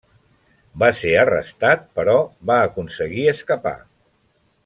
[0.83, 2.17] Va ser arrestat però
[2.51, 3.77] va aconseguir escapar.